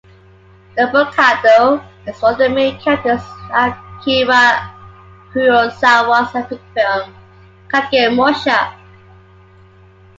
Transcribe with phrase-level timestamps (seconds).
[0.75, 4.73] Nobukado is one of the main characters in Akira
[5.31, 7.13] Kurosawa's epic film
[7.71, 8.79] "Kagemusha".